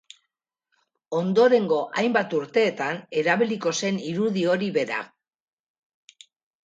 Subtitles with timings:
[1.17, 4.99] Ondorengo hainbat urteetan erabiliko zen irudi hori bera.